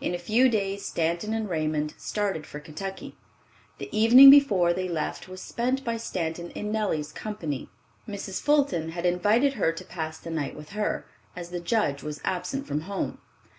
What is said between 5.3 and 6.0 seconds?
spent by